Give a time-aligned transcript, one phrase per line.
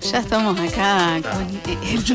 [0.00, 1.62] Ya estamos acá con,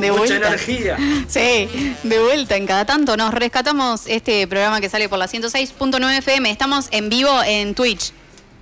[0.02, 0.48] de Mucha vuelta.
[0.48, 0.98] energía.
[1.28, 3.15] Sí, de vuelta en cada tanto.
[3.15, 6.49] Nos rescatamos este programa que sale por la 106.9 FM.
[6.49, 8.11] Estamos en vivo en Twitch.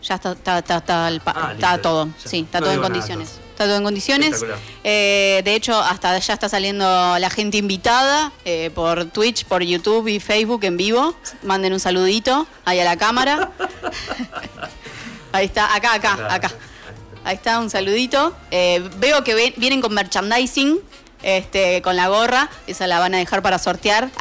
[0.04, 2.06] Ya está, está, está, está el pa- Ah, listo, todo.
[2.08, 2.30] ya.
[2.30, 3.30] Sí, está No todo en nada, condiciones.
[3.52, 4.44] Está todo en condiciones.
[4.84, 6.86] Eh, de hecho, hasta ya está saliendo
[7.18, 11.16] la gente invitada eh, por Twitch, por YouTube y Facebook en vivo.
[11.44, 13.52] Manden un saludito ahí a la cámara.
[15.32, 16.52] ahí está, acá, acá, Acá, acá.
[17.24, 18.36] Ahí está, un saludito.
[18.52, 20.80] Eh, veo que ven- vienen con merchandising,
[21.22, 22.50] este, con la gorra.
[22.68, 24.10] Esa la van a dejar para sortear.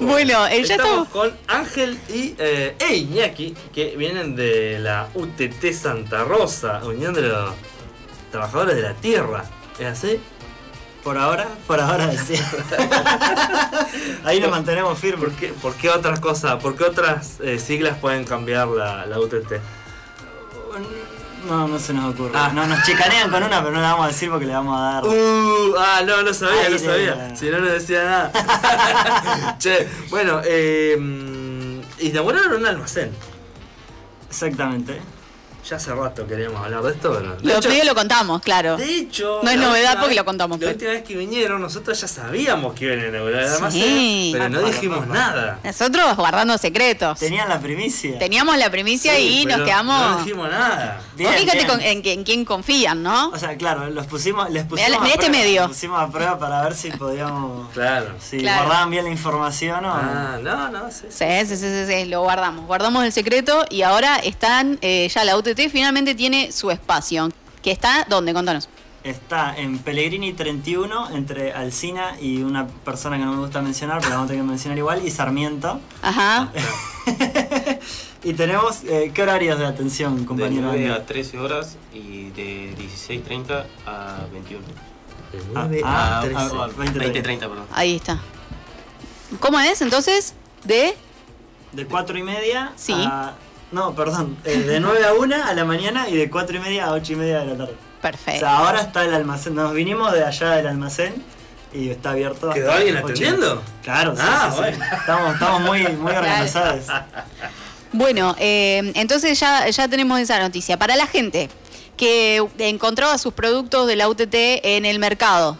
[0.00, 1.08] bueno, eh, ya estamos estamos.
[1.08, 7.22] con Ángel y eh, e Iñaki, que vienen de la UTT Santa Rosa, Unión de
[7.22, 7.54] los
[8.30, 9.44] Trabajadores de la Tierra.
[9.78, 10.20] ¿Es así?
[11.02, 12.34] Por ahora, por ahora sí.
[14.24, 15.36] Ahí nos mantenemos ¿Por firmes.
[15.38, 19.52] qué, por qué otras cosas, por qué otras eh, siglas pueden cambiar la, la UTT?
[21.48, 22.32] No, no se nos ocurre.
[22.34, 22.52] Ah.
[22.54, 24.82] No, nos chicanean con una, pero no la vamos a decir porque le vamos a
[24.82, 25.06] dar.
[25.06, 27.34] Uh, ah, no, no sabía, Ay, no sabía.
[27.36, 29.56] Si no, no decía nada.
[29.58, 33.10] che, bueno, eh, mm, inauguraron un almacén.
[34.28, 35.00] Exactamente.
[35.68, 37.36] Ya hace rato queríamos hablar de esto, pero.
[37.36, 38.76] de Lo hecho- lo contamos, claro.
[38.76, 41.60] De hecho, No es novedad porque vez- lo contamos, La pero- última vez que vinieron,
[41.60, 43.54] nosotros ya sabíamos que iban a inaugurar el Sí.
[43.54, 45.58] almacén, pero no dijimos nada.
[45.62, 47.18] Nosotros guardando secretos.
[47.18, 48.18] Tenían la primicia.
[48.18, 50.10] Teníamos la primicia Sí, y pero nos quedamos.
[50.10, 51.00] No dijimos nada.
[51.14, 51.68] Bien, fíjate bien.
[51.68, 53.28] con- en, en quién confían, ¿no?
[53.30, 55.68] O sea, claro, los pusimos, les pusimos Mirá- a este prueba, medio.
[55.68, 58.14] pusimos a prueba para ver si podíamos, Claro.
[58.20, 58.64] si Claro.
[58.64, 61.06] guardaban bien la información o Ah, no, no, sí.
[61.10, 62.66] Sí, sí, sí, sí, sí, lo guardamos.
[62.66, 67.28] Guardamos el secreto y ahora están, eh, ya la UTT finalmente tiene su espacio.
[67.62, 68.32] Que está, ¿dónde?
[68.32, 68.68] Contanos.
[69.04, 74.10] está en Pellegrini 31 entre Alcina y una persona que no me gusta mencionar, pero
[74.10, 75.80] la vamos a tener que mencionar igual, y Sarmiento.
[76.02, 76.50] Ajá.
[78.24, 80.68] y tenemos, eh, ¿qué horarios de atención, De compañero?
[80.68, 81.00] 9 Andy?
[81.02, 84.64] a 13 horas y de 16.30 a 21.
[84.66, 84.74] De
[85.54, 86.36] Ah, 9 ah, a 13.
[86.38, 87.64] ah, 20, 20.30, perdón.
[87.72, 88.20] Ahí está.
[89.38, 90.34] ¿Cómo es entonces?
[90.64, 90.94] De.
[91.72, 92.92] De 4 y media Sí.
[92.96, 93.34] a...
[93.72, 96.86] No, perdón, eh, de 9 a 1 a la mañana y de 4 y media
[96.86, 97.72] a 8 y media de la tarde.
[97.98, 98.40] O Perfecto.
[98.40, 101.22] sea, ahora está el almacén, nos vinimos de allá del almacén
[101.72, 102.50] y está abierto.
[102.50, 103.04] ¿Quedó alguien ocho.
[103.06, 103.62] atendiendo?
[103.82, 104.60] Claro, sí, Ah, sí, sí.
[104.62, 104.84] bueno.
[104.98, 106.84] Estamos, estamos muy, muy organizados.
[107.92, 110.76] Bueno, eh, entonces ya, ya tenemos esa noticia.
[110.78, 111.48] Para la gente
[111.96, 115.58] que encontraba sus productos de la UTT en el mercado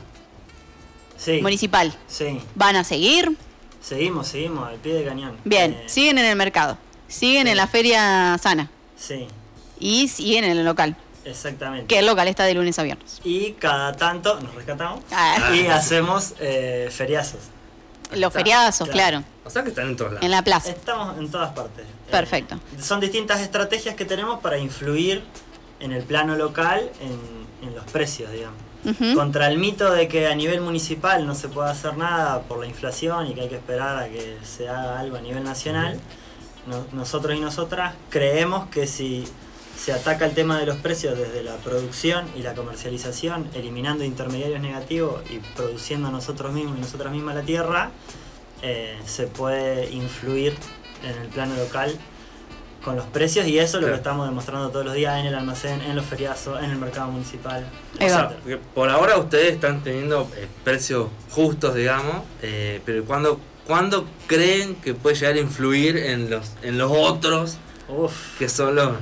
[1.19, 2.41] Sí, municipal, sí.
[2.55, 3.37] ¿van a seguir?
[3.83, 5.37] Seguimos, seguimos, al pie de cañón.
[5.45, 6.79] Bien, Eh, siguen en el mercado,
[7.11, 7.51] siguen sí.
[7.51, 9.27] en la feria sana Sí,
[9.79, 10.95] y siguen en el local,
[11.25, 11.87] exactamente.
[11.87, 13.21] que el local está de lunes a viernes.
[13.25, 17.41] Y cada tanto nos rescatamos Ah, y hacemos eh, feriazos.
[18.15, 19.19] los feriazos, claro.
[19.19, 20.25] claro, O sea que están en todos lados.
[20.25, 20.71] en la plaza.
[20.71, 21.85] Estamos en todas partes.
[21.85, 22.59] Eh, Perfecto.
[22.81, 25.23] son distintas estrategias que tenemos para influir
[25.81, 28.59] en el plano local en, en los precios, digamos.
[29.15, 32.67] Contra el mito de que a nivel municipal no se puede hacer nada por la
[32.67, 36.01] inflación y que hay que esperar a que se haga algo a nivel nacional,
[36.67, 39.25] no- nosotros y nosotras creemos que si
[39.79, 44.61] se ataca el tema de los precios desde la producción y la comercialización, eliminando intermediarios
[44.61, 47.91] negativos y produciendo nosotros mismos y nosotras mismas la tierra,
[48.63, 50.55] eh, se puede influir
[51.03, 51.95] en el plano local
[52.85, 53.93] con los precios y eso es lo Claro.
[53.93, 57.11] que estamos demostrando todos los días en el almacén, en los feriazos, en el mercado
[57.11, 57.65] municipal.
[57.97, 58.37] O sea,
[58.75, 63.39] por ahora ustedes están teniendo eh, precios justos, digamos, eh, pero ¿cuándo,
[63.71, 67.57] ¿cuándo creen que puede llegar a influir en los, en los otros,
[67.89, 68.95] Uf, que son los,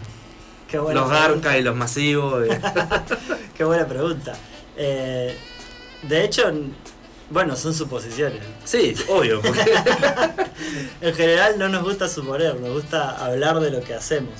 [0.93, 2.47] los garcas y los masivos?
[2.47, 2.61] eh?
[3.57, 4.35] Qué buena pregunta.
[4.77, 5.35] Eh,
[6.03, 6.43] de hecho,
[7.31, 8.43] bueno, son suposiciones.
[8.65, 9.73] sí, obvio, porque
[11.01, 14.35] En general no nos gusta suponer, nos gusta hablar de lo que hacemos.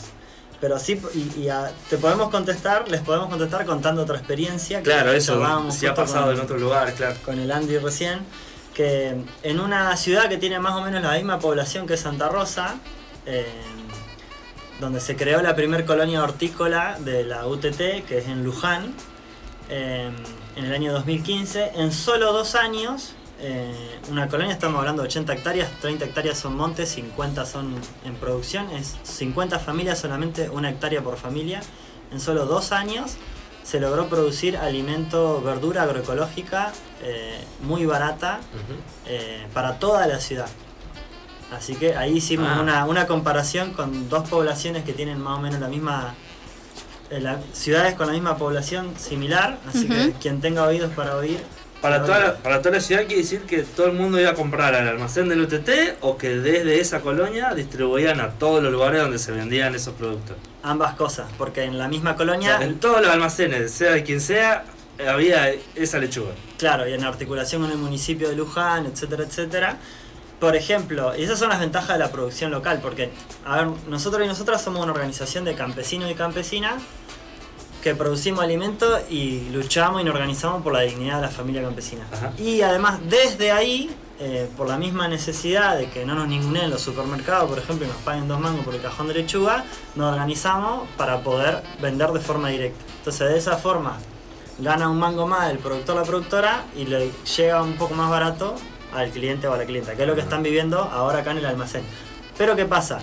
[0.61, 4.79] Pero sí, y, y a- te podemos contestar, les podemos contestar contando otra experiencia.
[4.79, 5.41] que claro, eso
[5.71, 7.17] sí ha pasado con- en otros lugares, claro.
[7.25, 8.19] con el Andy recién,
[8.79, 12.77] que en una ciudad que tiene más o menos la misma población que Santa Rosa,
[13.27, 13.45] eh,
[14.79, 18.95] donde se creó la primer colonia hortícola de la UTT, que es en Luján,
[19.69, 20.09] eh,
[20.55, 25.33] en el año 2015, en solo dos años, eh, una colonia, estamos hablando de 80
[25.33, 27.75] hectáreas, 30 hectáreas son montes, 50 son
[28.05, 31.63] en producción, es 50 familias solamente, una hectárea por familia,
[32.13, 33.17] en solo dos años
[33.69, 36.73] se logró producir alimento, verdura agroecológica
[37.03, 38.41] eh, muy barata
[39.07, 40.49] eh, para toda la ciudad.
[41.57, 42.61] Así que ahí hicimos Ah.
[42.63, 46.15] una, una comparación con dos poblaciones que tienen más o menos la misma...
[47.11, 51.39] eh, la- ciudades con la misma población similar, así que quien tenga oídos para oír...
[51.83, 54.35] Para toda, la, para toda la ciudad quiere decir que todo el mundo iba a
[54.35, 55.71] comprar al almacén del UTT
[56.01, 60.37] o que desde esa colonia distribuían a todos los lugares donde se vendían esos productos.
[60.69, 64.03] Ambas cosas, porque en la misma O colonia, sea, en todos los almacenes, sea de
[64.03, 64.65] quien sea,
[65.09, 66.33] había esa lechuga.
[66.59, 69.77] claro, y en articulación con el municipio de Luján, etcétera, etcétera.
[70.41, 73.11] Por ejemplo, y esas son las ventajas de la producción local, porque,
[73.45, 76.75] a ver, nosotros y nosotras somos una organización de campesinos y campesinas
[77.83, 82.07] que producimos alimentos y luchamos y nos organizamos por la dignidad de la familia campesina.
[82.13, 82.33] Ajá.
[82.39, 86.81] Y además, desde ahí, eh, por la misma necesidad de que no nos ninguneen los
[86.81, 90.89] supermercados, por ejemplo, y nos paguen dos mangos por el cajón de lechuga, nos organizamos
[90.97, 92.83] para poder vender de forma directa.
[92.99, 93.99] Entonces, de esa forma,
[94.59, 98.11] gana un mango más el productor o la productora y le llega un poco más
[98.11, 98.57] barato
[98.93, 101.39] al cliente o a la clienta, que es lo que están viviendo ahora acá en
[101.39, 101.83] el almacén.
[102.37, 102.99] Pero ¿qué pasa?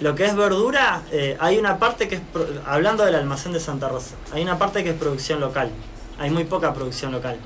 [0.00, 2.22] Lo que es verdura, eh, hay una parte que es,
[2.66, 5.70] hablando del almacén de Santa Rosa, hay una parte que es producción local,
[6.18, 7.38] hay muy poca producción local.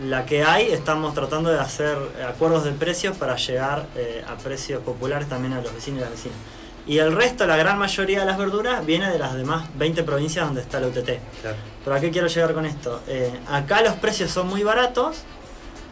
[0.00, 1.96] La que hay, estamos tratando de hacer
[2.26, 6.10] acuerdos de precios para llegar eh, a precios populares también a los vecinos y las
[6.10, 6.38] vecinas.
[6.86, 10.44] Y el resto, la gran mayoría de las verduras, viene de las demás 20 provincias
[10.44, 11.10] donde está la UTT.
[11.40, 11.56] Claro.
[11.84, 13.00] ¿Pero a qué quiero llegar con esto?
[13.06, 15.18] Eh, acá los precios son muy baratos,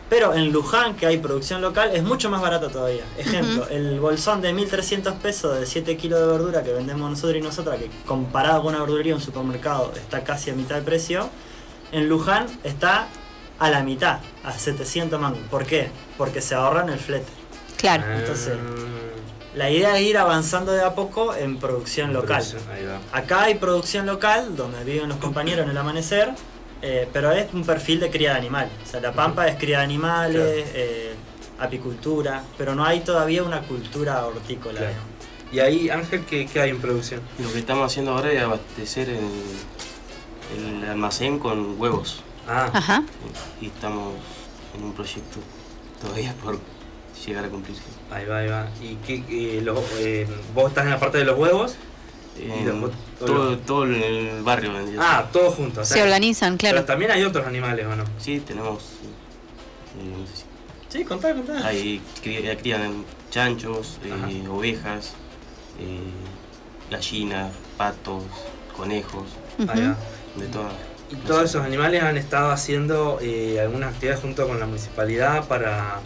[0.08, 3.04] pero en Luján, que hay producción local, es mucho más barato todavía.
[3.16, 7.40] Ejemplo, el bolsón de 1.300 pesos de 7 kilos de verdura que vendemos nosotros y
[7.40, 11.30] nosotras, que comparado con una verdulería en un supermercado está casi a mitad de precio,
[11.92, 13.06] en Luján está
[13.60, 15.40] a la mitad, a 700 mangos.
[15.50, 15.90] ¿Por qué?
[16.18, 17.30] Porque se ahorran el flete.
[17.76, 18.04] Claro.
[18.12, 18.54] Entonces,
[19.54, 22.42] La idea es ir avanzando de a poco en producción local.
[22.72, 23.00] Ahí va.
[23.18, 26.30] Acá hay producción local, donde viven los compañeros en el amanecer,
[26.82, 28.72] eh, pero es un perfil de cría de animales.
[28.86, 31.14] O sea, la pampa es cría de animales, eh,
[31.58, 34.78] apicultura, pero no hay todavía una cultura hortícola.
[34.78, 34.94] Claro.
[35.52, 37.20] Y ahí, Ángel, ¿qué, qué hay en producción?
[37.40, 39.18] Lo que estamos haciendo ahora es abastecer el,
[40.56, 42.22] el almacén con huevos.
[42.48, 43.02] Ah, Ajá.
[43.60, 44.14] Y estamos
[44.76, 45.38] en un proyecto
[46.00, 46.58] todavía por
[47.26, 47.82] llegar a cumplirse.
[48.10, 48.68] ahí va, ahí va.
[48.80, 51.74] ¿Y qué, eh, vos estás en la parte de los huevos?
[52.38, 55.82] En los- todo, todo el barrio Ah, todos juntos.
[55.82, 56.86] o sea, Se organizan, Pero claro.
[56.86, 58.04] también hay otros animales, ¿o no?
[58.18, 58.82] Sí, tenemos.
[59.98, 60.44] eh, no sé si-
[60.98, 61.66] Sí, contá, contá.
[61.66, 65.12] hay cría- crían chanchos, eh, ovejas,
[65.78, 65.98] eh,
[66.90, 68.22] gallinas, patos,
[68.76, 69.24] conejos,
[69.58, 69.90] Ahí va.
[69.90, 70.40] Ujú.
[70.40, 70.72] de todas.
[71.12, 76.00] Y todos esos animales han estado haciendo eh, algunas actividades junto con la municipalidad para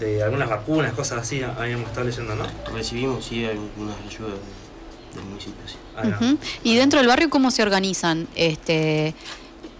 [0.00, 2.44] de algunas vacunas, cosas así, habíamos estado leyendo, ¿no?
[2.72, 5.60] Recibimos sí algunas ayudas de- del municipio.
[5.66, 5.76] Sí.
[6.24, 6.38] Ujú.
[6.62, 8.28] Y dentro del barrio, ¿cómo se organizan?
[8.36, 9.14] Este,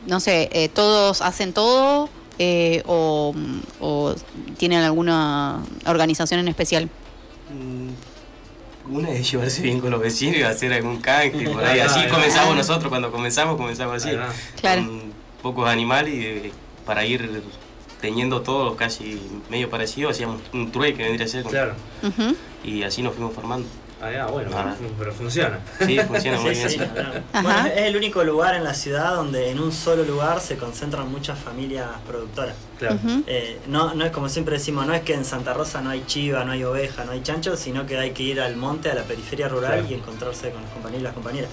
[0.06, 2.08] no sé, eh, ¿todos hacen todo?
[2.40, 3.34] Eh, o,
[3.80, 4.14] o
[4.58, 6.88] tienen alguna organización en especial?
[8.90, 11.80] Una es llevarse bien con los vecinos y hacer algún canje por ahí.
[11.80, 14.16] Ah, Así comenzamos nosotros cuando comenzamos, comenzamos así.
[14.60, 14.82] Claro.
[14.86, 15.12] Con
[15.42, 16.52] pocos animales y eh,
[16.86, 17.42] para ir
[18.00, 19.20] teniendo todo casi
[19.50, 21.42] medio parecido, hacíamos un trueque que vendría a ser.
[21.42, 21.74] con- Claro.
[22.02, 22.34] Ujú.
[22.64, 23.66] Y así nos fuimos formando.
[24.00, 24.74] Ahí va, bueno, Ah.
[24.96, 25.58] pero funciona.
[25.84, 27.02] Sí, funciona muy Sí, bien sí.
[27.42, 31.10] Bueno, es el único lugar en la ciudad donde en un solo lugar se concentran
[31.10, 32.54] muchas familias productoras.
[32.78, 32.96] Claro.
[33.26, 36.04] Eh, no, no es como siempre decimos, no es que en Santa Rosa no hay
[36.06, 38.94] chiva, no hay oveja, no hay chancho, sino que hay que ir al monte, a
[38.94, 39.86] la periferia rural Claro.
[39.90, 41.50] y encontrarse con los compañeros y las compañeras.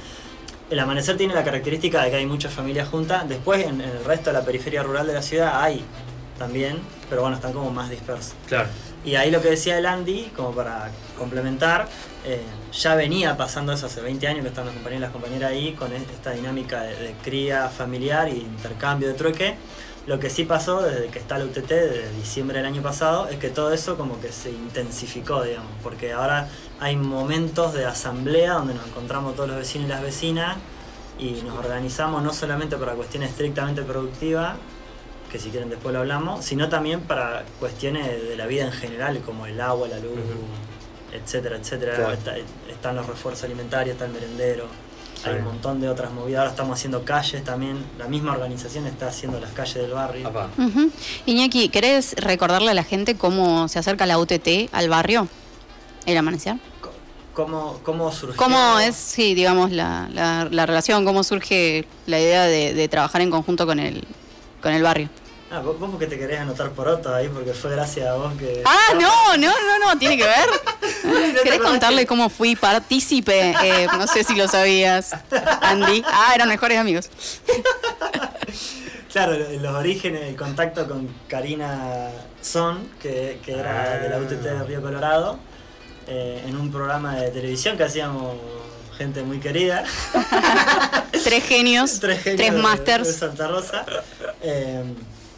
[0.69, 3.27] El amanecer tiene la característica de que hay muchas familias juntas.
[3.27, 5.83] Después, en, en el resto de la periferia rural de la ciudad hay
[6.37, 6.77] también,
[7.09, 8.33] pero bueno, están como más dispersos.
[8.47, 8.67] Claro.
[9.05, 11.87] Y ahí lo que decía el Andy, como para complementar,
[12.25, 12.41] eh,
[12.73, 15.73] ya venía pasando eso hace 20 años que están los compañeros y las compañeras ahí
[15.73, 19.55] con es- esta dinámica de, de cría familiar y intercambio de trueque.
[20.07, 23.37] Lo que sí pasó desde que está la UTT, desde diciembre del año pasado, es
[23.37, 26.47] que todo eso como que se intensificó, digamos, porque ahora
[26.79, 30.57] hay momentos de asamblea donde nos encontramos todos los vecinos y las vecinas
[31.17, 34.57] y nos organizamos no solamente para cuestiones estrictamente productivas,
[35.35, 39.19] que si quieren después lo hablamos, sino también para cuestiones de la vida en general,
[39.25, 40.13] como el agua, la luz,
[41.11, 41.95] etcétera, etcétera.
[41.95, 42.13] Claro.
[42.13, 42.35] Está-
[42.71, 44.67] están los refuerzos alimentarios, está el merendero,
[45.15, 45.29] Sí.
[45.29, 46.39] hay un montón de otras movidas.
[46.39, 50.23] Ahora estamos haciendo calles también, la misma organización está haciendo las calles del barrio.
[50.23, 50.49] Papá.
[50.57, 50.89] Ujú.
[51.25, 55.27] Iñaki, ¿querés recordarle a la gente cómo se acerca la UTT al barrio?
[56.05, 56.55] El amanecer.
[57.33, 58.37] ¿Cómo, cómo surgió?
[58.37, 61.03] ¿Cómo es, sí, digamos, la, la- la relación?
[61.03, 64.05] ¿Cómo surge la idea de, de trabajar en conjunto con el,
[64.61, 65.09] con el barrio?
[65.55, 68.33] Ah, vos, vos porque te querés anotar por otro ahí, porque fue gracias a vos
[68.37, 68.61] que...
[68.65, 70.49] Ah, no, no, no, no, tiene que ver.
[71.43, 73.51] ¿Querés contarle cómo fui partícipe?
[73.63, 75.13] Eh, no sé si lo sabías,
[75.61, 76.03] Andy.
[76.05, 77.09] Ah, eran mejores amigos.
[79.11, 82.09] Claro, lo- los orígenes, el contacto con Karina
[82.41, 85.39] Son, que, que era de la UTT de Río Colorado,
[86.05, 88.35] eh, en un programa de televisión que hacíamos
[88.97, 89.85] gente muy querida.
[91.23, 93.15] Tres genios, tres tres, genios de- de masters.
[93.15, 93.85] Santa Rosa.
[94.41, 94.83] Eh,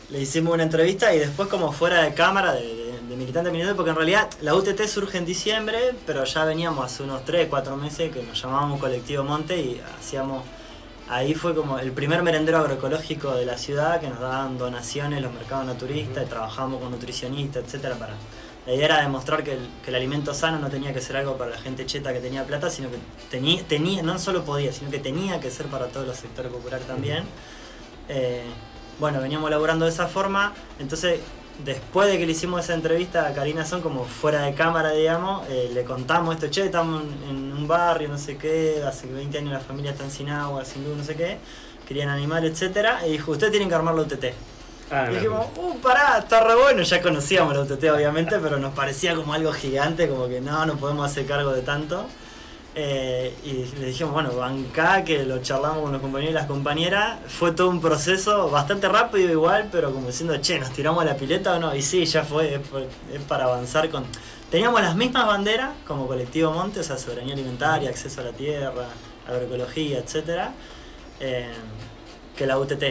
[0.10, 3.76] le hicimos una entrevista y después como fuera de cámara, de, de- de militante militante,
[3.76, 7.76] porque en realidad la UTT surge en diciembre, pero ya veníamos hace unos 3, 4
[7.78, 10.44] meses que nos llamábamos Colectivo Monte y hacíamos.
[11.10, 15.32] Ahí fue como el primer merendero agroecológico de la ciudad que nos daban donaciones los
[15.34, 18.14] mercados naturistas y trabajábamos con nutricionistas, etcétera para
[18.66, 21.38] la idea era demostrar que el, que el alimento sano no tenía que ser algo
[21.38, 22.98] para la gente cheta que tenía plata, sino que
[23.32, 26.86] tenía, tenía no solo podía, sino que tenía que ser para todos los sectores populares
[26.86, 27.24] también.
[28.10, 28.44] Eh,
[29.00, 31.20] bueno, veníamos laburando de esa forma, entonces
[31.64, 35.48] después de que le hicimos esa entrevista a Karina Son, como fuera de cámara, digamos,
[35.50, 39.38] eh, le contamos esto, che, estamos en, en un barrio, no sé qué, hace 20
[39.40, 41.40] años la familia está sin agua, sin luz, no sé qué,
[41.88, 44.26] querían animar, etcétera, y dijo, ustedes tienen que armar la UTT.
[44.90, 46.82] Ah, Y dijimos, uh, pará, está re bueno.
[46.84, 50.78] Ya conocíamos la UTT, obviamente, pero nos parecía como algo gigante, como que no, no
[50.78, 52.08] podemos hacer cargo de tanto.
[52.80, 57.18] Eh, y le dijimos, bueno, bancá, que lo charlamos con los compañeros y las compañeras.
[57.28, 61.56] Fue todo un proceso bastante rápido, igual, pero como diciendo, che, ¿nos tiramos la pileta
[61.56, 61.74] o no?
[61.76, 62.62] Y sí, ya fue,
[63.12, 64.06] es, para avanzar con.
[64.52, 68.90] Teníamos las mismas banderas como colectivo Monte, o sea, soberanía alimentaria, acceso a la tierra,
[69.28, 70.54] agroecología, etcétera,
[71.20, 71.52] eh,
[72.36, 72.84] que la UTT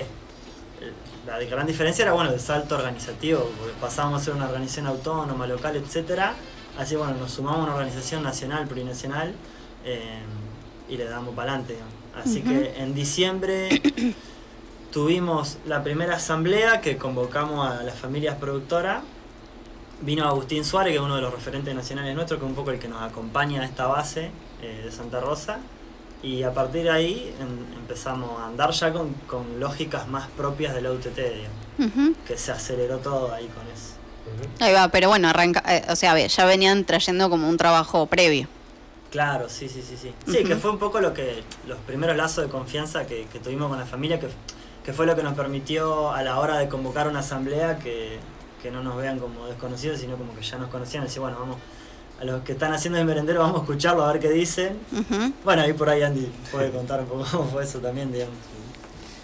[1.26, 5.46] la gran diferencia era bueno el salto organizativo, porque pasábamos a ser una organización autónoma,
[5.46, 6.34] local, etcétera.
[6.76, 9.34] Así bueno, nos sumamos a una organización nacional, plurinacional,
[9.86, 10.18] eh,
[10.88, 11.78] y le damos para adelante.
[12.14, 13.80] Así que en diciembre
[14.92, 19.02] tuvimos la primera asamblea que convocamos a las familias productoras.
[20.02, 22.70] Vino Agustín Suárez, que es uno de los referentes nacionales nuestros, que es un poco
[22.70, 24.30] el que nos acompaña a esta base
[24.62, 25.58] eh, de Santa Rosa.
[26.22, 30.74] Y a partir de ahí em- empezamos a andar ya con, con lógicas más propias
[30.74, 31.18] de la UTT,
[32.26, 33.94] que se aceleró todo ahí con eso.
[34.60, 38.06] Ahí va, pero bueno, arranca, eh, o sea, ve, ya venían trayendo como un trabajo
[38.06, 38.48] previo.
[39.10, 40.12] Claro, sí, sí, sí, sí.
[40.30, 43.68] Sí, que fue un poco lo que los primeros lazos de confianza que, que tuvimos
[43.68, 44.28] con la familia, que,
[44.84, 48.18] que fue lo que nos permitió a la hora de convocar una asamblea que,
[48.62, 51.04] que no nos vean como desconocidos, sino como que ya nos conocían.
[51.04, 51.56] Decir, bueno, vamos,
[52.20, 54.78] a los que están haciendo el merendero vamos a escucharlo, a ver qué dicen.
[55.44, 58.34] Bueno, ahí por ahí Andy puede contar un poco cómo fue eso también, digamos.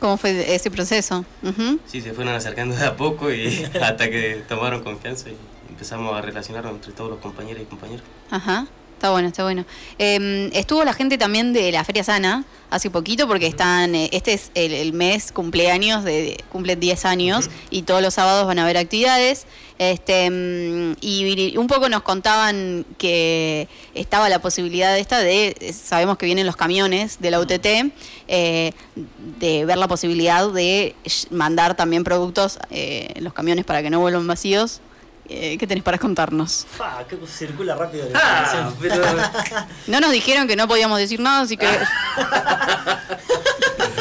[0.00, 1.24] ¿Cómo fue ese proceso?
[1.86, 5.36] Sí, se fueron acercando de a poco y hasta que tomaron confianza y
[5.68, 8.04] empezamos a relacionarnos entre todos los compañeros y compañeras.
[8.30, 8.66] Ajá.
[9.02, 9.64] Está bueno, está bueno.
[9.98, 14.32] Eh, estuvo la gente también de la Feria Sana hace poquito porque están, eh, este
[14.32, 18.62] es el, el mes cumpleaños, de, cumplen 10 años y todos los sábados van a
[18.62, 19.46] haber actividades.
[19.80, 26.16] Este, mm, y un poco nos contaban que estaba la posibilidad esta de, eh, sabemos
[26.16, 27.90] que vienen los camiones de la UTT,
[28.28, 28.72] eh,
[29.40, 30.94] de ver la posibilidad de
[31.32, 34.80] mandar también productos eh, los camiones para que no vuelvan vacíos.
[35.28, 36.66] Eh, ¿Qué tenés para contarnos?
[36.76, 39.02] Fa, que circula rápido la Ah, pero
[39.86, 41.66] No nos dijeron que no podíamos decir nada, así que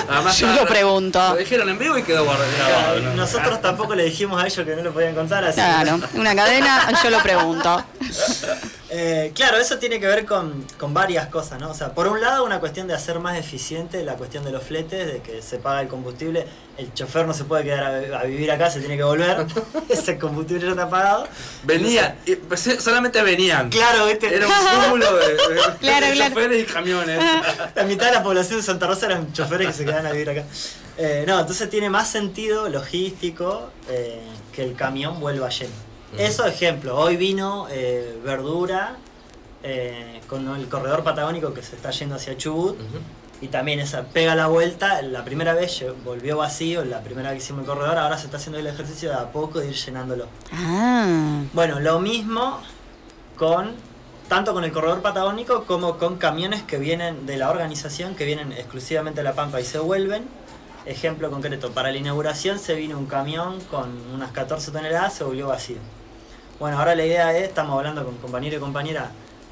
[0.10, 1.20] además yo lo pregunto.
[1.30, 3.00] Lo dijeron en vivo y quedó guardado.
[3.16, 6.36] Nosotros tampoco le dijimos a ellos que no lo podían contar, así que- Claro, una
[6.36, 7.86] cadena, yo lo pregunto.
[8.94, 11.70] Eh, claro, eso tiene que ver con, con varias cosas, ¿no?
[11.72, 14.62] O sea, por un lado, una cuestión de hacer más eficiente la cuestión de los
[14.64, 16.46] fletes, de que se paga el combustible,
[16.78, 19.46] el chofer no se puede quedar a, a vivir acá, se tiene que volver,
[19.90, 21.26] ese combustible ya está pagado.
[21.64, 23.70] Venía, y, pues, solamente venían.
[23.70, 24.36] Claro, ¿viste?
[24.36, 25.38] Era un cúmulo de, de-
[25.80, 26.36] Claro, de claro.
[26.36, 27.20] choferes y camiones.
[27.76, 30.30] La mitad de la población de Santa Rosa eran choferes que se quedaban a vivir
[30.32, 30.44] acá.
[30.98, 34.20] Eh, no, entonces tiene más sentido logístico eh,
[34.52, 35.72] que el camión vuelva lleno.
[36.18, 38.98] Eso ejemplo, hoy vino eh, verdura
[39.64, 42.78] eh, con el corredor patagónico que se está yendo hacia Chubut
[43.42, 47.44] y también esa pega la vuelta, la primera vez volvió vacío, la primera vez que
[47.44, 50.28] hicimos el corredor, ahora se está haciendo el ejercicio de a poco de ir llenándolo.
[50.52, 52.62] Ah, Bueno, lo mismo
[53.38, 53.76] con
[54.28, 58.54] tanto con el corredor patagónico como con camiones que vienen de la organización, que vienen
[58.54, 60.24] exclusivamente a La Pampa y se vuelven.
[60.86, 65.48] Ejemplo concreto, para la inauguración se vino un camión con unas 14 toneladas, se volvió
[65.48, 65.78] vacío.
[66.62, 69.06] Bueno, ahora la idea es, estamos hablando con compañeros y compañeras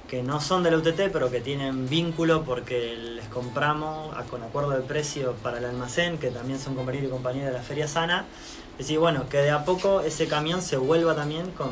[0.08, 4.44] que no son de la UTT, pero que tienen vínculo porque les compramos a- con
[4.44, 7.88] acuerdo de precio para el almacén, que también son compañeros y compañeras de la Feria
[7.88, 8.26] Sana.
[8.74, 11.70] Es decir, bueno, que de a poco ese camión se vuelva también con,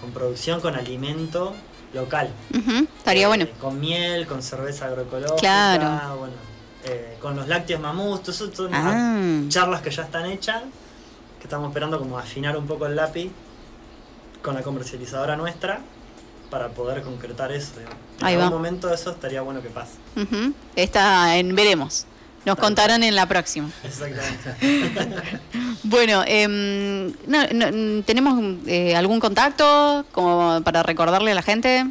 [0.00, 1.54] con producción, con alimento
[1.94, 2.30] local.
[2.98, 3.46] estaría Eh, bueno.
[3.60, 6.16] Con miel, con cerveza agroecológica, Claro.
[6.18, 6.34] bueno,
[6.86, 9.40] eh, con los lácteos mamús, todo eso son Ah.
[9.50, 10.62] charlas que ya están hechas,
[11.38, 13.30] que estamos esperando como afinar un poco el lápiz
[14.42, 15.80] con la comercializadora nuestra
[16.50, 17.72] para poder concretar eso.
[17.76, 17.96] digamos.
[18.20, 18.50] En Ahí algún va.
[18.50, 19.92] momento eso estaría bueno que pase.
[20.76, 22.06] Está en veremos.
[22.44, 23.70] Nos contarán en la próxima.
[23.84, 25.40] Exactamente.
[25.82, 31.86] Bueno, em, no- no, ¿tenemos eh, algún contacto como para recordarle a la gente?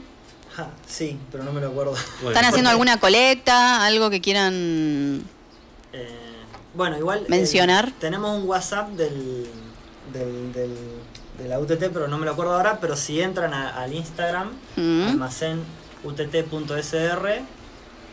[0.87, 1.93] Sí, pero no me lo acuerdo.
[2.21, 3.85] Bueno, ¿Están haciendo alguna colecta?
[3.85, 5.23] ¿Algo que quieran...?
[5.93, 6.07] Eh,
[6.75, 7.19] bueno, igual.
[7.21, 7.91] eh, Mencionar.
[7.99, 9.47] tenemos un WhatsApp del,
[10.13, 10.75] del, del,
[11.41, 14.51] de la UTT, pero no me lo acuerdo ahora, pero si entran a- al Instagram,
[14.75, 15.07] Mm.
[15.09, 15.63] almacén
[16.03, 17.41] utt.sr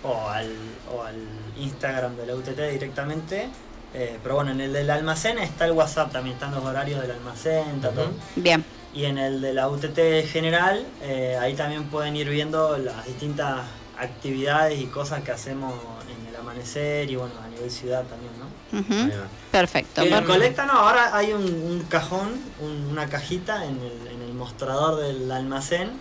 [0.02, 0.52] o al,
[0.94, 1.16] o al
[1.58, 3.48] Instagram de la UTT directamente.
[3.94, 7.12] eh, pero bueno, en el del almacén está el WhatsApp, también están los horarios del
[7.12, 8.10] almacén, está todo.
[8.34, 8.62] Bien.
[8.92, 13.60] Y en el de la UTT general, eh, ahí también pueden ir viendo las distintas
[13.98, 15.72] actividades y cosas que hacemos
[16.10, 18.46] en el amanecer y bueno, a nivel ciudad también, ¿no?
[18.72, 19.26] Va.
[19.50, 20.02] Perfecto.
[20.02, 20.18] En Bien.
[20.20, 20.32] perfecto.
[20.32, 25.00] colecta no, ahora hay un, un cajón, un- una cajita en el, en el mostrador
[25.00, 25.92] del almacén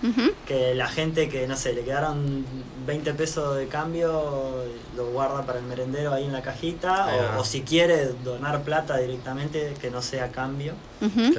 [0.46, 2.46] que la gente que, no sé, le quedaron
[2.86, 4.64] 20 pesos de cambio,
[4.98, 8.98] lo guarda para el merendero ahí en la cajita, o, o si quiere donar plata
[8.98, 10.74] directamente, que no sea cambio,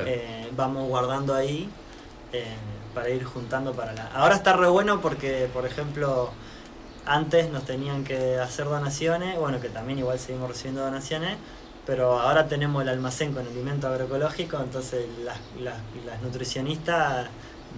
[0.06, 1.68] eh, vamos guardando ahí
[2.32, 2.44] eh,
[2.94, 4.06] para ir juntando para la...
[4.14, 6.30] Ahora está re bueno porque, por ejemplo,
[7.06, 11.36] antes nos tenían que hacer donaciones, bueno, que también igual seguimos recibiendo donaciones,
[11.86, 17.28] pero ahora tenemos el almacén con alimento agroecológico, entonces las, las, las nutricionistas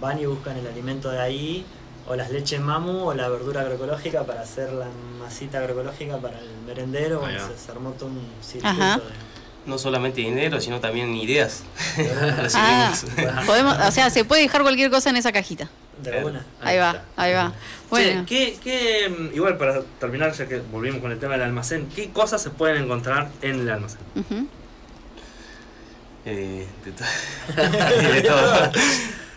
[0.01, 1.65] van y buscan el alimento de ahí,
[2.07, 4.87] o las leches mamu, o la verdura agroecológica para hacer la
[5.19, 8.95] masita agroecológica para el merendero, bueno, se, se armó todo un circuito Ajá.
[8.97, 9.28] de-
[9.65, 11.63] No solamente dinero, sino también ideas.
[12.55, 12.93] Ah,
[13.45, 15.69] podemos, o sea, se puede dejar cualquier cosa en esa cajita.
[16.01, 16.23] de Bien.
[16.25, 16.45] una.
[16.61, 17.03] Ahí va, está.
[17.17, 17.53] ahí va.
[17.89, 18.25] Bueno.
[18.27, 22.09] ¿qué, qué, mm, igual para terminar, ya que volvimos con el tema del almacén, ¿qué
[22.09, 23.99] cosas se pueden encontrar en el almacén?
[26.25, 27.61] Eh, de, to-
[28.13, 28.71] de todo.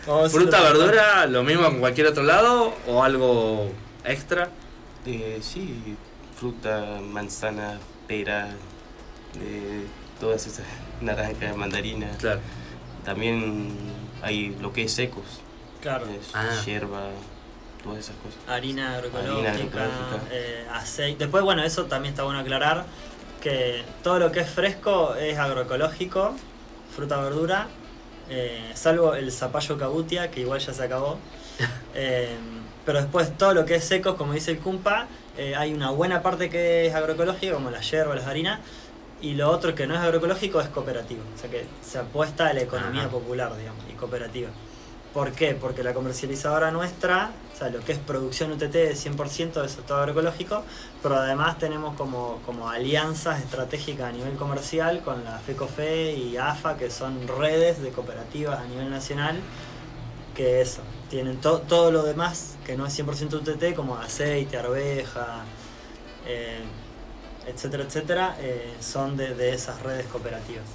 [0.07, 3.71] Vamos a ¿Fruta, verdura, lo mismo en cualquier otro lado o algo
[4.03, 4.49] extra?
[5.05, 5.95] Eh, sí,
[6.37, 8.49] fruta, manzana, pera,
[9.33, 9.85] de
[10.23, 10.65] todas esas
[11.01, 12.07] naranjas, mandarina.
[12.17, 12.39] Claro.
[13.03, 13.67] También
[14.21, 15.25] hay lo que es secos,
[15.81, 16.05] Claro.
[16.05, 16.49] es Ah.
[16.65, 17.09] hierba,
[17.83, 18.39] todas esas cosas.
[18.47, 20.21] harina agroecológica, Harina agroecológica.
[20.31, 21.17] eh, aceite.
[21.25, 22.85] Después, bueno, eso también está bueno aclarar
[23.41, 26.33] que todo lo que es fresco es agroecológico,
[26.95, 27.67] fruta, verdura,
[28.29, 31.17] eh, salvo el zapallo cabutia, que igual ya se acabó.
[31.95, 32.35] Eh,
[32.87, 35.05] pero después todo lo que es seco, como dice el Cumpa,
[35.37, 38.61] eh, hay una buena parte que es agroecológica, como la hierba, las harinas,
[39.23, 41.21] y lo otro que no es agroecológico es cooperativo.
[41.35, 43.09] O sea que se apuesta a la economía Ajá.
[43.11, 44.49] popular, digamos, y cooperativa.
[45.13, 45.53] ¿Por qué?
[45.53, 49.85] Porque la comercializadora nuestra, o sea, lo que es producción UTT de 100%, eso es
[49.85, 50.63] todo agroecológico,
[51.03, 56.77] pero además tenemos como, como alianzas estratégicas a nivel comercial con la FECOFE y AFA,
[56.77, 59.39] que son redes de cooperativas a nivel nacional,
[60.35, 60.81] que eso,
[61.11, 65.43] tienen to- todo lo demás que no es 100% UTT, como aceite, arveja,
[66.25, 66.63] eh,
[67.47, 70.65] etcétera, etcétera, eh, son de, de esas redes cooperativas.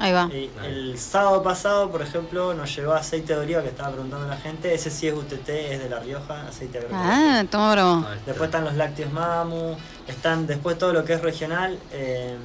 [0.00, 0.28] Ahí va.
[0.32, 4.36] Y el sábado pasado, por ejemplo, nos llegó aceite de oliva que estaba preguntando la
[4.36, 4.74] gente.
[4.74, 7.14] Ese sí es UTT, es de La Rioja, aceite agroecológico.
[7.14, 7.72] Ah, toma.
[8.10, 8.24] Ahí está.
[8.26, 9.76] Después están los lácteos Mamu,
[10.08, 11.78] están después todo lo que es regional.
[11.92, 12.36] eh,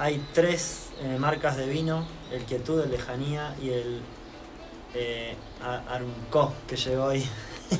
[0.00, 4.00] hay tres eh, marcas de vino, el Quietud, el Lejanía y el
[4.94, 5.34] eh,
[5.88, 7.28] Arunco, que llegó hoy.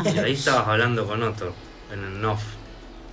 [0.05, 1.53] Y ahí estabas hablando con otro,
[1.93, 2.43] en el NOF.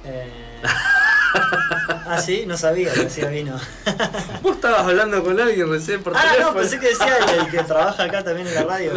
[0.03, 0.61] Eh,
[2.07, 3.59] ah, sí, no sabía que hacía vino.
[4.41, 6.51] Vos estabas hablando con alguien recién por Ah, teléfono.
[6.53, 8.91] no, pensé que decía el, el que trabaja acá también en la radio.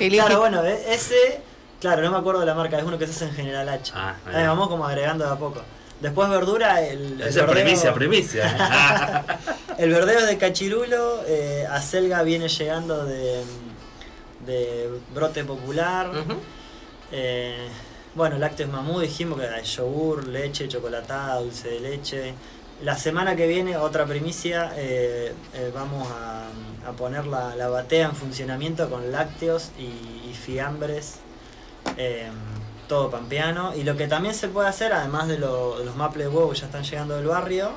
[0.00, 1.40] el Claro, bueno, e- ese,
[1.80, 3.92] claro, no me acuerdo de la marca, es uno que se hace en General H.
[3.94, 4.48] Ah, ahí Ahí va.
[4.50, 5.62] vamos como agregando de a poco.
[6.00, 9.24] Después verdura, el, el Esa es verdeo- primicia, primicia.
[9.78, 13.42] El verdeo es de Cachirulo, eh, Acelga viene llegando de,
[14.46, 16.10] de Brote Popular.
[17.12, 17.68] Eh,
[18.14, 22.34] bueno, lácteos mamú, dijimos que hay yogur, leche, chocolatada, dulce de leche.
[22.82, 26.48] La semana que viene, otra primicia, eh, eh, vamos a,
[26.96, 31.16] poner la, la batea en funcionamiento con lácteos y, fiambres,
[31.96, 32.28] eh,
[32.86, 33.74] todo pampeano.
[33.74, 36.58] Y lo que también se puede hacer, además de, de los maples de huevo que
[36.58, 37.70] ya están llegando del barrio,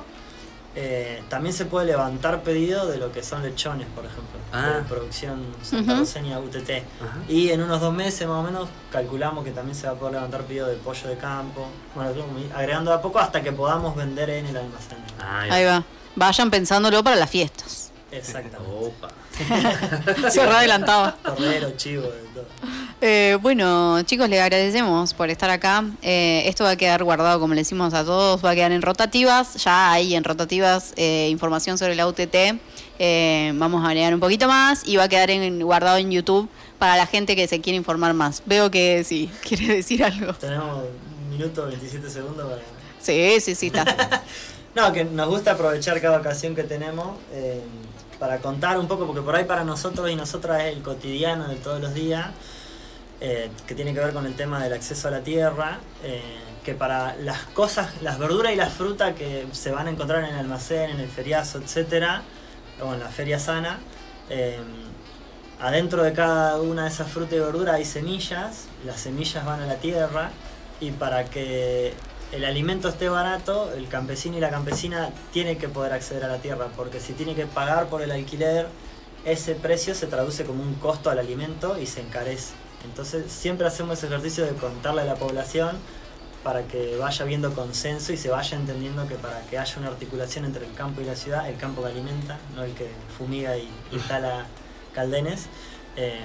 [0.74, 4.78] eh, también se puede levantar pedido de lo que son lechones, por ejemplo, Ah.
[4.78, 6.70] de producción santarroceña UTT.
[7.00, 7.18] Ajá.
[7.28, 10.14] Y en unos dos meses más o menos calculamos que también se va a poder
[10.14, 11.66] levantar pedido de pollo de campo.
[11.94, 12.12] Bueno,
[12.54, 14.98] agregando de a poco hasta que podamos vender en el almacén.
[15.20, 15.82] Ahí Ahí va.
[16.16, 17.90] Vayan pensándolo para las fiestas.
[18.10, 18.72] Exactamente.
[18.72, 19.08] Opa.
[20.30, 21.16] Se re adelantaba.
[21.22, 22.46] Cordero, chivo, de todo.
[23.00, 25.84] Eh, bueno, chicos, les agradecemos por estar acá.
[26.02, 28.82] Eh, esto va a quedar guardado, como le decimos a todos, va a quedar en
[28.82, 29.54] rotativas.
[29.62, 32.34] Ya hay en rotativas eh, información sobre la UTT.
[32.98, 36.48] Eh, vamos a agregar un poquito más y va a quedar en- guardado en YouTube
[36.80, 38.42] para la gente que se quiere informar más.
[38.46, 40.32] Veo que sí, quiere decir algo.
[40.34, 42.62] Tenemos un minuto 27 segundos para...
[43.00, 44.22] Sí, sí, sí, está.
[44.74, 47.16] No, que nos gusta aprovechar cada ocasión que tenemos
[48.20, 51.56] para contar un poco, porque por ahí para nosotros y nosotras es el cotidiano de
[51.56, 52.26] todos los días,
[53.20, 56.22] eh, que tiene que ver con el tema del acceso a la tierra, eh,
[56.64, 60.30] que para las cosas, las verduras y las frutas que se van a encontrar en
[60.30, 62.22] el almacén, en el feriazo, etcétera,
[62.82, 63.78] o en la feria sana,
[64.30, 64.60] Eh,
[65.58, 69.66] adentro de cada una de esas frutas y verduras hay semillas, las semillas van a
[69.66, 70.30] la tierra
[70.78, 71.94] y para que
[72.30, 76.36] el alimento esté barato, el campesino y la campesina tienen que poder acceder a la
[76.38, 78.66] tierra, porque si tiene que pagar por el alquiler,
[79.24, 82.52] ese precio se traduce como un costo al alimento y se encarece.
[82.84, 85.76] Entonces siempre hacemos ese ejercicio de contarle a la población
[86.42, 90.44] para que vaya viendo consenso y se vaya entendiendo que para que haya una articulación
[90.44, 93.68] entre el campo y la ciudad, el campo que alimenta, no el que fumiga y
[93.92, 94.46] instala
[94.94, 95.46] caldenes,
[95.96, 96.20] eh,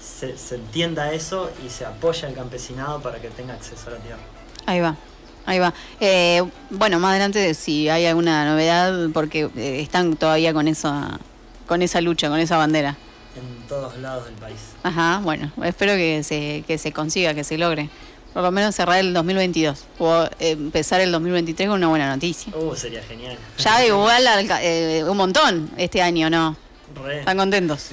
[0.00, 3.98] se, se entienda eso y se apoya al campesinado para que tenga acceso a la
[3.98, 4.20] tierra.
[4.66, 4.96] Ahí va,
[5.46, 5.72] ahí va.
[6.00, 11.18] Eh, bueno, más adelante si hay alguna novedad, porque eh, están todavía con esa,
[11.66, 12.96] con esa lucha, con esa bandera.
[13.36, 14.58] En todos lados del país.
[14.82, 17.88] Ajá, bueno, espero que se, que se consiga, que se logre.
[18.32, 22.52] Por lo menos cerrar el 2022 o eh, empezar el 2023 con una buena noticia.
[22.56, 23.38] Uh, sería genial.
[23.58, 24.24] Ya igual
[24.60, 26.56] eh, un montón este año, ¿no?
[27.04, 27.20] Re.
[27.20, 27.90] ¿Están contentos?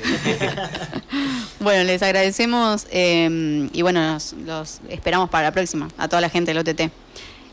[1.60, 6.54] bueno, les agradecemos eh, y bueno, los esperamos para la próxima, a toda la gente
[6.54, 6.92] del OTT.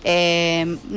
[0.05, 0.79] Eh,